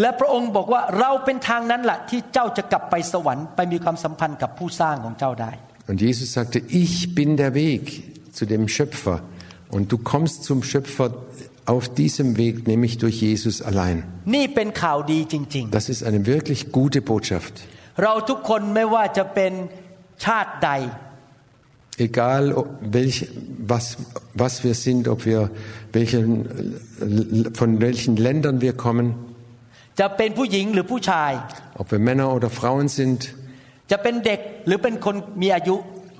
[0.00, 5.50] และพระองค์บอกว่าเราเป็นทางนั้นแหละที่เจ้าจะกลับไปสวรรค์ไปมีความสัมพันธ์กับผู้สร้างของเจ้าได้
[5.90, 7.84] Und Jesus sagte, ich bin der Weg
[8.36, 9.16] zu dem Schöpfer
[9.74, 11.06] und du kommst zum Schöpfer
[11.66, 13.98] auf diesem Weg, nämlich durch Jesus allein.
[14.34, 17.54] นี่เป็นข่าวดีจริง Das ist eine wirklich gute Botschaft.
[21.99, 23.27] egal welch,
[23.59, 23.97] was,
[24.33, 25.49] was wir sind, ob wir
[25.91, 26.79] welchen,
[27.53, 29.15] von welchen Ländern wir kommen,
[31.75, 33.33] ob wir Männer oder Frauen sind,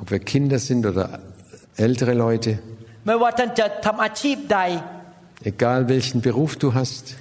[0.01, 1.19] ob wir Kinder sind oder
[1.77, 2.59] ältere Leute,
[5.43, 7.15] egal welchen Beruf du hast,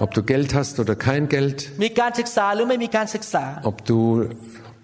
[0.00, 1.70] ob du Geld hast oder kein Geld,
[3.62, 4.28] ob du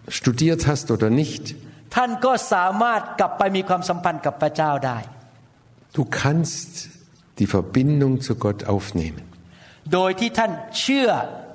[0.09, 1.57] studiert hast oder nicht,
[1.96, 4.98] ท่านก็สามารถกลับไปมีความสัมพันธ์กับพระเจ้าได้
[5.98, 6.90] du kannst
[7.40, 9.24] die Verbindung zu Gott aufnehmen.
[9.94, 11.10] โดยที่ท่านเชื่อ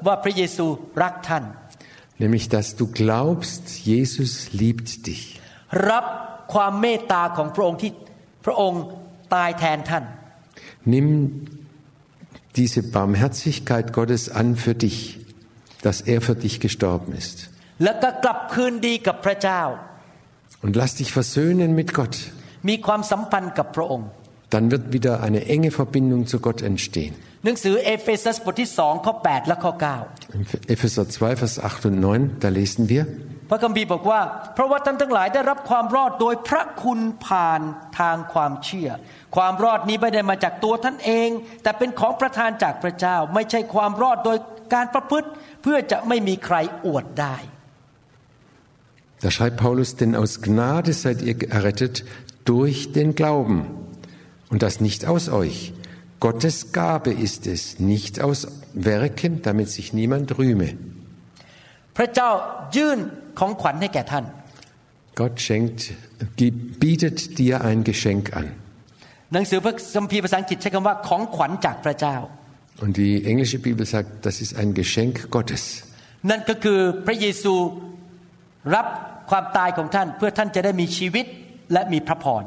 [0.06, 0.66] ว่าพระเยซู
[1.02, 1.44] รักท่าน
[2.22, 5.22] Nämlich, dass du glaubst, Jesus liebt dich.
[5.90, 6.04] รับ
[6.54, 7.92] ความเมตตาของพระองค์ที่
[8.44, 8.82] พระองค์
[9.35, 10.04] ตายแทนท่าน
[10.94, 11.08] Nimm
[12.58, 14.98] diese Barmherzigkeit Gottes an für dich,
[15.85, 17.37] dass er für dich gestorben ist.
[17.82, 19.62] แล้วก็กลับคืนดีกับพระเจ้า
[20.64, 22.14] Und lass dich versöhnen mit Gott.
[22.68, 24.08] มีความสัมพันธ์กับพระองค์
[24.54, 27.14] Dann wird wieder eine enge Verbindung zu Gott entstehen.
[27.44, 29.72] หนังสือเอเฟซัสบทที่สองข้อ8และข้อ
[30.37, 34.20] Im Epheser 2, Vers 8 und 9, da lesen wir, 9 พระคัมภีร์บอกว่า
[34.54, 37.61] เพราะว่าท่านทั้งหลายได้รับความรอดโดยพระคุณผ่าน
[37.98, 38.90] ทางความเชื่อ
[39.37, 41.28] ความรอดนี้ไม่ได้มาจากตัวท่านเอง
[41.62, 44.38] แต่เป็นของประทานจากพระเจ้า ไม่ใช่ความรอดโดย
[44.74, 45.28] การประพฤติ
[45.62, 46.56] เพื่อจะไม่มีใคร
[46.87, 47.37] อวดได้
[49.22, 52.04] da schreibt Paulus, denn aus Gnade seid ihr errettet
[52.44, 53.70] durch den Glauben.
[54.50, 55.72] Und das nicht aus euch.
[56.18, 60.68] Gottes Gabe ist es, nicht aus Werken, damit sich niemand rühme.
[61.96, 62.30] พระเจ้า
[62.76, 62.98] ยื่น
[63.38, 64.24] ของขวัญให้แก่ท่าน
[65.20, 65.80] Gott schenkt,
[66.40, 68.46] gibt, bietet dir ein Geschenk an.
[69.32, 72.16] หนังสือพระคัมภีร์ภาษาอังกฤษใช้คำว่าของขวัญจากพระเจ้า
[72.82, 75.62] Und die englische Bibel sagt, das ist ein Geschenk Gottes.
[76.30, 77.54] นั่นก็คือพระเยซู
[78.75, 78.87] รับ
[79.29, 81.25] ความตายของท่านเพื่อท่านจะได้มีชีวิต
[81.73, 82.43] และมีพระพร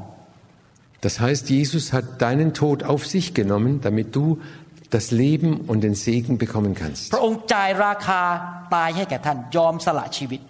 [1.03, 4.39] Das heißt, Jesus hat deinen Tod auf sich genommen, damit du
[4.91, 7.15] das Leben und den Segen bekommen kannst.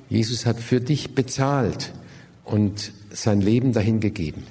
[0.08, 1.92] Jesus hat für dich bezahlt
[2.44, 4.44] und sein Leben dahin gegeben.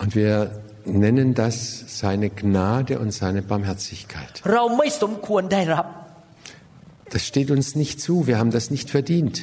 [0.00, 0.50] Und wir
[0.88, 4.42] nennen das seine Gnade und seine Barmherzigkeit.
[7.10, 9.42] Das steht uns nicht zu, wir haben das nicht verdient.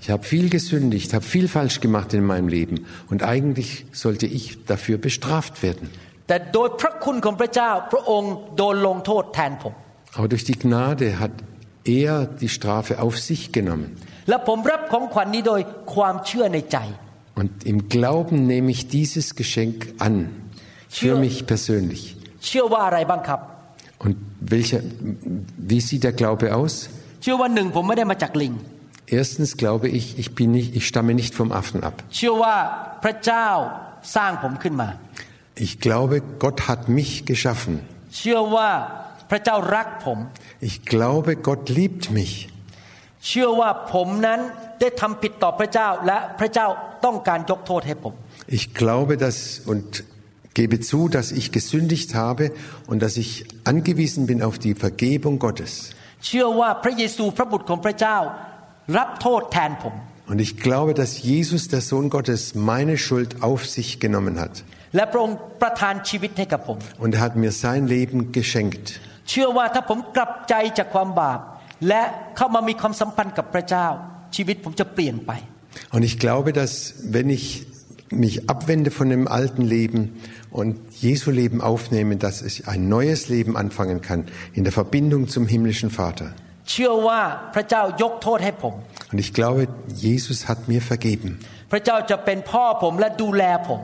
[0.00, 4.64] Ich habe viel gesündigt, habe viel falsch gemacht in meinem Leben und eigentlich sollte ich
[4.66, 5.90] dafür bestraft werden.
[10.14, 11.30] Aber durch die Gnade hat
[11.98, 13.96] er die Strafe auf sich genommen.
[17.34, 20.30] Und im Glauben nehme ich dieses Geschenk an,
[20.88, 22.16] für mich persönlich.
[23.98, 24.80] Und welcher,
[25.56, 26.88] wie sieht der Glaube aus?
[29.06, 32.02] Erstens glaube ich, ich, bin nicht, ich stamme nicht vom Affen ab.
[35.56, 37.80] Ich glaube, Gott hat mich geschaffen.
[39.29, 40.19] เชื่อว่าพระเจ้ารักผม
[40.69, 42.33] Ich glaube, Gott liebt mich.
[43.27, 44.39] เชื่อว่าผมนั้น
[44.79, 46.67] ได้ทำผิดต่อพระเจ้า และพระเจ้า
[47.05, 48.13] ต้องการยกโทษให้ผม
[48.59, 49.37] Ich glaube das
[49.71, 49.87] und
[50.59, 52.43] gebe zu, dass ich gesündigt habe
[52.91, 53.29] und dass ich
[53.71, 55.71] angewiesen bin auf die Vergebung Gottes.
[56.25, 58.17] เชื่อว่าพระเยซูพระบุตรของพระเจ้า
[58.97, 59.95] รับโทษแทนผม
[60.31, 64.53] Und ich glaube, dass Jesus, der Sohn Gottes, meine Schuld auf sich genommen hat.
[64.95, 68.85] และพระองค์ประทานชีวิตให้กับผม Und er hat mir sein Leben geschenkt.
[69.29, 71.39] เชื่อว่าถ้าผมกลับใจจากความบาป
[71.87, 72.01] และ
[72.37, 73.87] เข้ามามีความสัมพันธ์กับพระเจ้า
[74.35, 75.31] ชีวิตผมจะเปลี่ยนไป
[75.95, 76.73] Und ich glaube, dass
[77.15, 77.45] wenn ich
[78.09, 80.01] mich abwende von dem alten Leben
[80.51, 85.47] und Jesu Leben aufnehme, dass ich ein neues Leben anfangen kann in der Verbindung zum
[85.47, 86.27] himmlischen Vater.
[86.71, 87.21] เชื่อว่า
[87.55, 88.73] พระเจ้ายกโทษให้ผม
[89.11, 89.61] Und ich glaube,
[90.07, 91.29] Jesus hat mir vergeben.
[91.71, 93.81] พระเจ้าจะเป็นพ่อผมและดูแลผม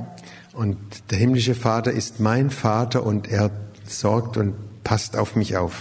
[0.61, 0.77] Und
[1.09, 3.45] der himmlische Vater ist mein Vater und er
[4.03, 4.51] sorgt und
[4.89, 5.73] passt auf mich auf.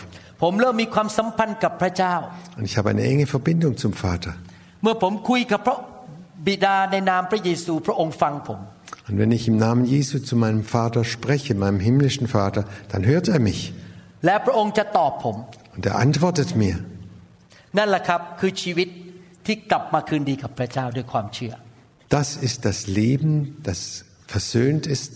[0.43, 2.15] ผมเริ่มมีความสัมพันธ์กับพระเจ้า
[2.59, 4.33] Und ich habe eine enge Verbindung zum Vater.
[4.83, 5.79] เมื่อผมคุยกับพระ
[6.47, 8.61] บิดาในนามพระเยซูพระองค์ฟังผม
[9.09, 13.27] Und wenn ich im Namen Jesu zu meinem Vater spreche, meinem himmlischen Vater, dann hört
[13.35, 13.61] er mich
[14.27, 15.37] และพระองค์จะตอบผม
[15.75, 16.77] und er antwortet mir.
[17.79, 18.89] นั่นแหละครับคือชีวิต
[19.47, 21.55] ที่กลับมาคืนดีกับพระเจ้าด้วยความเชื่อ
[22.19, 23.33] Das ist das Leben,
[23.69, 23.81] das
[24.35, 25.15] versöhnt ist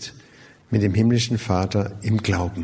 [0.73, 2.63] mit dem himmlischen Vater im Glauben.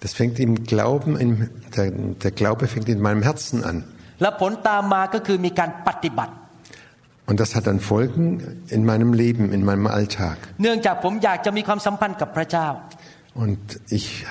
[0.00, 3.84] Das fängt im Glauben, im, der, der Glaube fängt in meinem Herzen an.
[7.26, 10.36] Und das hat dann Folgen in meinem Leben, in meinem Alltag.
[13.34, 14.26] Und ich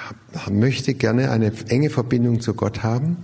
[0.49, 3.17] möchte gerne eine enge Verbindung zu Gott haben.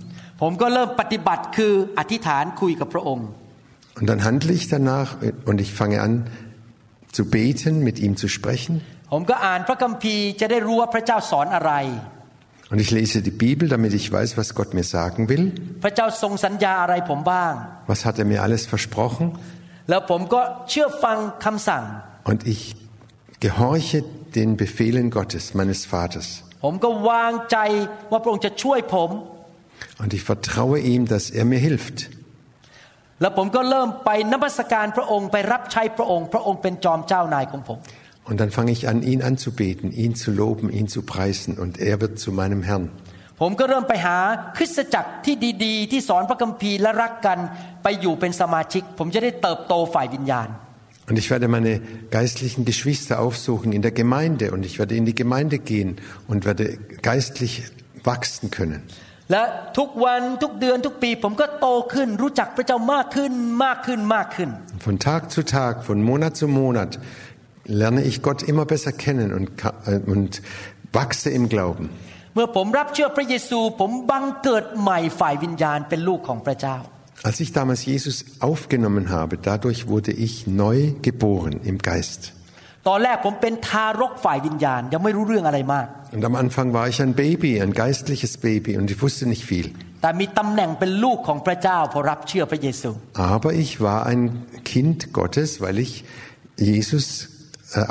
[3.94, 6.26] Und dann handle ich danach und ich fange an
[7.12, 8.80] zu beten, mit ihm zu sprechen.
[12.70, 15.52] Und ich lese die Bibel, damit ich weiß, was Gott mir sagen will.
[17.88, 19.36] Was hat er mir alles versprochen?
[22.24, 22.76] Und ich
[23.40, 26.44] gehorche den Befehlen Gottes, meines Vaters.
[29.98, 32.10] Und ich vertraue ihm, dass er mir hilft.
[33.18, 33.28] Und
[38.29, 41.59] ล้วผมก็เริ่มไปนมัสการพระองค์ไปรับใช้พระองค์ พระองค์เป็นจอมเจ้านายของผม Und dann fange ich an, ihn anzubeten, ihn zu loben, ihn zu preisen.
[41.59, 42.89] Und er wird zu meinem Herrn.
[43.39, 44.17] ผมก็เริ่มไปหา
[44.57, 47.39] คริสตจักรที่ดีๆ ที่สอนพระคัมภีร์และรักกัน
[47.83, 50.49] ไปอยู่เป็นสมาชิก ผมจะได้เติบโตฝ่ายวิญญาณ
[51.07, 51.73] Und ich werde meine
[52.09, 54.45] geistlichen Geschwister aufsuchen in der Gemeinde.
[54.53, 56.79] Und ich werde in die Gemeinde gehen und werde
[57.09, 57.53] geistlich
[58.03, 58.81] wachsen können.
[59.31, 59.43] และ
[59.77, 63.31] ทุกวันทุกเดือนทุกปี ผมก็โตขึ้น รู้จักพระเจ้ามากขึ้น
[63.63, 66.91] มากขึ้นมากขึ้น Und von Tag zu Tag, von Monat zu Monat
[67.81, 70.41] lerne ich Gott immer besser kennen und, ka- äh, und
[70.93, 71.85] wachse im Glauben.
[72.35, 76.77] เมื่อผมรับเชื่อพระเยซู ผมบังเกิดใหม่ฝ่ายวิญญาณเป็นลูกของพระเจ้า
[77.29, 78.17] Als ich damals Jesus
[78.49, 80.77] aufgenommen habe, dadurch wurde ich neu
[81.07, 82.21] geboren im Geist.
[82.87, 89.23] ตอนแรกผมเป็นทารกฝ่ายวิญญาณ ยังไม่รู้เรื่องอะไรมาก Und am Anfang war ich ein Baby, ein geistliches Baby und ich wusste
[89.33, 89.67] nicht viel.
[90.01, 92.89] แต่มีตำแหน่งเป็นลูกของพระเจ้าพอรับเชื่อพระเยซู
[93.35, 94.21] Aber ich war ein
[94.73, 95.91] Kind Gottes, weil ich
[96.71, 97.27] Jesus äh,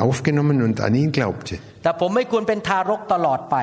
[0.07, 1.55] aufgenommen und an ihn glaubte.
[1.83, 3.57] แต่ผมไม่ควรเป็นทารกตลอดไป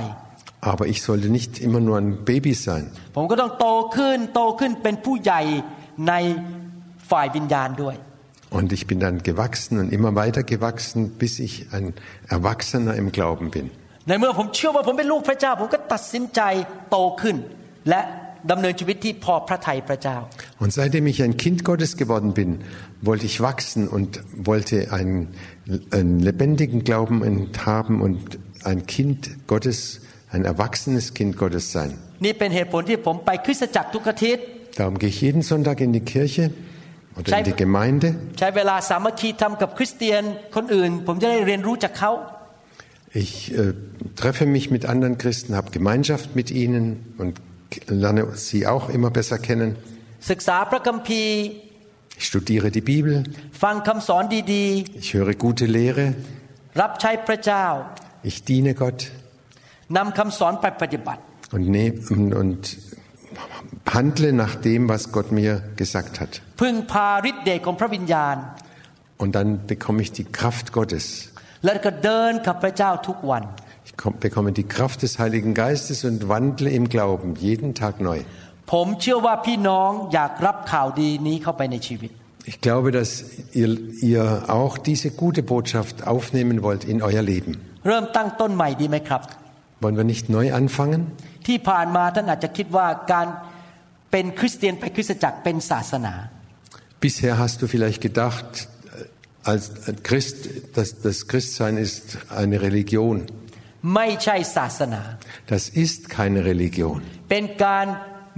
[0.71, 2.85] Aber ich sollte nicht immer nur ein Baby sein.
[3.15, 5.41] ผมก็ต้องโตขึ้นโตขึ้นเป็นผู้ใหญ่
[6.07, 6.13] ใน
[7.11, 7.95] ฝ่ายวิญญาณด้วย
[8.57, 11.85] Und ich bin dann gewachsen und immer weiter gewachsen, bis ich ein
[12.35, 13.65] Erwachsener im Glauben bin.
[14.07, 16.41] ในเมื่อผมเชื่อว่าผมเป็นลูกพระเจ้า ผมก็ตัดสินใจ
[16.91, 17.35] โตขึ้น
[17.89, 18.01] และ
[18.51, 20.17] ดำเนินชีวิตที่พอพระทัยพระเจ้า
[20.61, 22.49] Und seitdem ich ein Kind Gottes geworden bin,
[23.09, 24.09] wollte ich wachsen und
[24.49, 25.17] wollte einen,
[25.91, 27.15] einen lebendigen Glauben
[27.65, 31.91] haben und ein Kind Gottes, ein erwachsenes Kind Gottes sein.
[32.25, 34.43] นี่เป็นเหตุผลที่ผมไปคริสตจักรทุกอาทิตย์
[34.79, 36.43] Darum gehe ich jeden Sonntag in die Kirche
[37.17, 38.07] oder in die Gemeinde.
[38.39, 40.23] ใช้เวลาสามัคคีทำกับคริสเตียน
[40.55, 42.11] คนอื่น ผมจะได้เรียนรู้จากเขา
[43.23, 43.73] Ich äh,
[44.21, 46.83] treffe mich mit anderen Christen, habe Gemeinschaft mit ihnen
[47.21, 47.33] und
[48.03, 49.69] lerne sie auch immer besser kennen.
[50.29, 51.35] ศึกษาพระคัมภีร์
[52.19, 53.13] Ich studiere die Bibel,
[53.63, 54.23] ฟังคำสอน
[54.53, 54.65] ดี
[55.03, 56.05] ich höre gute Lehre,
[56.45, 57.65] ๆ รับใช้พระเจ้า
[58.29, 58.99] ich diene Gott
[59.97, 61.21] นำคำสอนไปปฏิบัติ
[61.55, 62.61] und, ne und, und
[63.95, 66.31] handle nach dem, was Gott mir gesagt hat.
[66.61, 68.37] พึ่งพาฤทธิ์เดชของพระวิญญาณ
[69.23, 71.05] Und dann bekomme ich die Kraft Gottes.
[71.63, 73.43] แล้วก็เดินกับพระเจ้าทุกวัน
[73.87, 78.19] Ich komm- bekomme die Kraft des Heiligen Geistes und wandle im Glauben jeden Tag neu.
[78.71, 82.11] ผมเชื่อว่าพี่น้องอยากรับข่าวดีนี้เข้าไปในชีวิต
[82.51, 83.09] Ich glaube, dass
[83.61, 83.71] ihr,
[84.11, 84.25] ihr
[84.59, 87.51] auch diese gute Botschaft aufnehmen wollt in euer Leben.
[87.87, 89.21] เริ่มตั้งต้นใหม่ดีไหมครับ
[89.81, 91.01] Wollen wir nicht neu anfangen?
[91.47, 93.27] ที่ผ่านมาท่านอาจจะคิดว่าการ
[94.11, 96.13] เป็นคริสเตียนไปคริสตจักรเป็นศาสนา
[97.03, 99.63] Bisher hast du vielleicht gedacht, äh, als
[100.07, 100.37] Christ,
[100.75, 102.05] dass das Christsein ist
[102.41, 103.15] eine Religion.
[103.95, 105.01] ไม่ใช่ศาสนา
[105.53, 106.97] Das ist keine Religion.
[107.29, 107.87] เป็นการ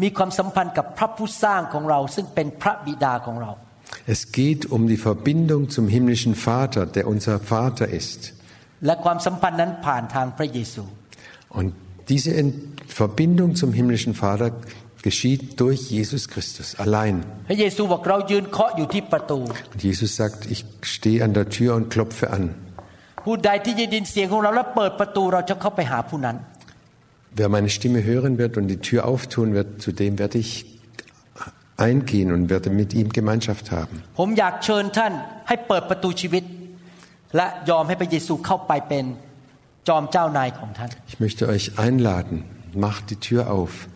[0.02, 3.52] มีความสัมพันธ์กับพระผู้สร้างของเรา ซึ่งเป็นพระบิดาของเรา
[4.16, 8.20] Es geht um die Verbindung zum himmlischen Vater, der unser Vater ist.
[8.86, 10.84] และความสัมพันธ์นั้นผ่านทางพระเยซู
[11.60, 11.68] Und
[12.12, 12.58] diese Ent-
[13.02, 14.48] Verbindung zum himmlischen Vater
[15.08, 17.16] geschieht durch Jesus Christus allein.
[17.50, 19.40] พระเยซูบอกเรายืนเคาะอยู่ที่ประตู
[19.74, 20.62] Und Jesus sagt, ich
[20.96, 22.44] stehe an der Tür und klopfe an.
[27.35, 30.67] Wer meine Stimme hören wird und die Tür auftun wird, zu dem werde ich
[31.77, 34.03] eingehen und werde mit ihm Gemeinschaft haben.
[41.07, 43.89] Ich möchte euch einladen, macht die Tür auf,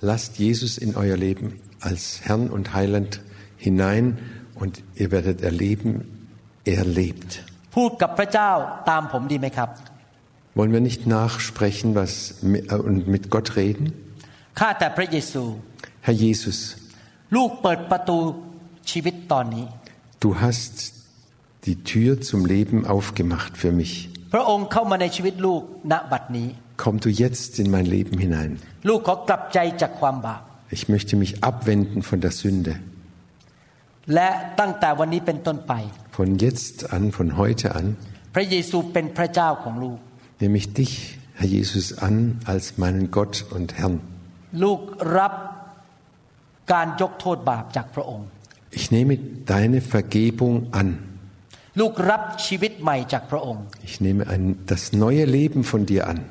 [0.00, 3.20] lasst Jesus in euer Leben als Herrn und Heiland
[3.56, 4.18] hinein
[4.54, 6.28] und ihr werdet erleben,
[6.64, 7.44] er lebt.
[10.54, 13.92] Wollen wir nicht nachsprechen was, äh, und mit Gott reden?
[16.02, 16.76] Herr Jesus,
[20.18, 20.94] du hast
[21.64, 24.10] die Tür zum Leben aufgemacht für mich.
[26.76, 28.58] Komm du jetzt in mein Leben hinein.
[30.70, 32.76] Ich möchte mich abwenden von der Sünde.
[36.10, 37.96] Von jetzt an, von heute an,
[40.40, 44.00] nehme ich dich, Herr Jesus, an als meinen Gott und Herrn.
[48.70, 50.98] Ich nehme deine Vergebung an.
[53.84, 56.24] Ich nehme ein, das neue Leben von dir an.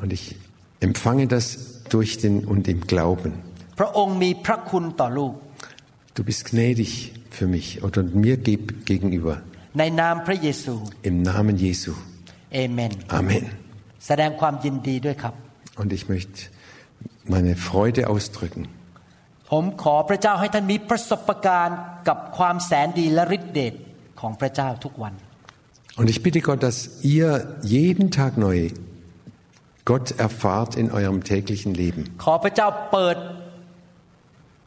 [0.00, 0.36] Und ich
[0.80, 3.34] empfange das durch den und im Glauben.
[6.14, 9.42] Du bist gnädig für mich und mir gegenüber.
[9.77, 10.75] ในนามพระเยซู
[11.09, 11.91] Im Namen Jesu.
[12.53, 13.43] เอเมน Amen.
[14.07, 15.33] แสดงความยินดีด้วยครับ
[15.81, 16.39] Und ich möchte
[17.33, 18.63] meine Freude ausdrücken.
[19.51, 23.73] ผมขอพระเจ้าให้ท่านมีประสบการณ์กับความแสนดีและฤทธิเดช
[24.19, 25.13] ของพระเจ้าทุกวัน
[25.99, 26.77] Und ich bitte Gott, dass
[27.15, 27.29] ihr
[27.77, 28.57] jeden Tag neu
[29.91, 32.01] Gott erfahrt in eurem täglichen Leben.
[32.23, 33.17] ขอพระเจ้าเปิด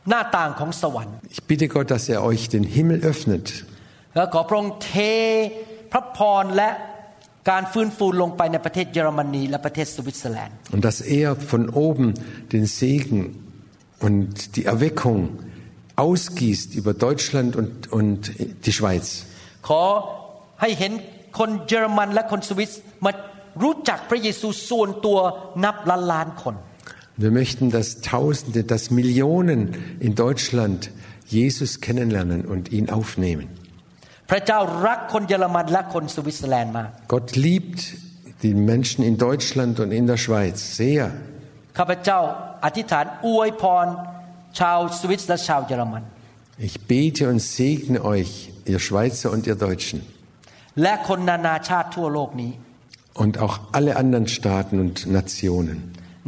[0.08, 3.46] หน้าต่างของสวรรค์ Ich bitte Gott, dass er euch den Himmel öffnet
[4.14, 4.94] และขอพระองค์เท
[5.92, 6.70] พระพรและ
[7.50, 12.06] การฟื้นฟูลงไปในประเทศเยอรมนีและประเทศสวิตเซอร์แลนด์ und dass er von oben
[12.54, 13.18] den Segen
[14.06, 15.20] und die Erweckung
[16.06, 18.20] ausgießt über Deutschland und, und
[18.66, 19.06] die Schweiz.
[19.68, 19.82] ขอ
[20.60, 20.92] ให้เห็น
[21.38, 22.72] คนเยอรมันและคนสวิส
[23.04, 23.12] มา
[23.62, 25.18] รู้จักพระเยซูส่วนตัว
[25.64, 26.56] นับล้านล้านคน
[27.24, 29.60] Wir möchten, dass Tausende, dass Millionen
[29.98, 30.80] in Deutschland
[31.26, 33.48] Jesus kennenlernen und ihn aufnehmen.
[34.32, 37.80] พระเจ้ารักคนเยอรมันและคนสวิตเซอร์แลนด์มาก Gott liebt
[38.44, 41.04] die Menschen in Deutschland und in der Schweiz sehr.
[41.78, 42.18] ข้าพเจ้า
[42.64, 43.86] อธิษฐานอวยพร
[44.58, 46.02] ชาวสวิสและชาวเยอรมัน
[46.68, 48.30] Ich bete und segne euch,
[48.72, 49.98] ihr Schweizer und ihr Deutschen.
[50.82, 52.52] และคนนานาชาติทั่วโลกนี้
[53.24, 55.78] Und auch alle anderen Staaten und Nationen.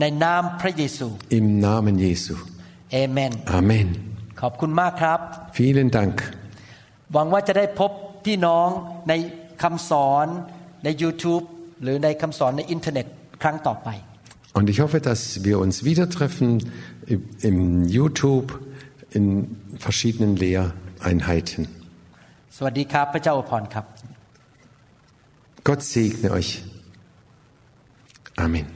[0.01, 1.07] ในนามพระเยซู
[1.39, 2.35] Im Namen Jesu.
[2.93, 3.89] เอเมน Amen.
[4.41, 5.18] ขอบคุณมากครับ
[5.59, 6.16] Vielen Dank.
[7.14, 7.91] หวังว่าจะได้พบ
[8.24, 8.68] พี่น้อง
[9.09, 9.12] ใน
[9.62, 10.26] คำสอน
[10.85, 11.45] ใน YouTube
[11.83, 13.07] หรือในคำสอนในอินเทอร์เน็ต
[13.43, 13.91] ครั้งต่อไป
[14.59, 16.49] Und ich hoffe, dass wir uns wieder treffen
[17.49, 18.49] im YouTube
[19.16, 19.24] in
[19.87, 21.62] verschiedenen Lehreinheiten.
[22.57, 23.85] สวัสดีครับ พระเจ้าอวยพรครับ
[25.66, 26.51] Gott segne euch.
[28.45, 28.66] Amen.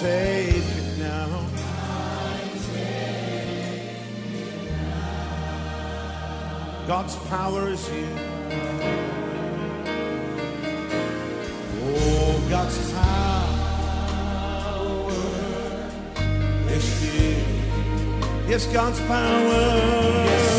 [0.00, 1.46] take it now.
[6.86, 8.18] God's power is here.
[11.80, 13.52] Oh, God's power
[16.70, 17.44] is here.
[18.48, 19.52] Yes, God's power.
[20.26, 20.53] Yes.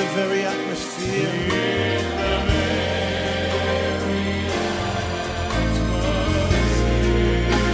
[0.00, 1.30] The very atmosphere.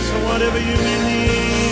[0.09, 1.66] So whatever you may need.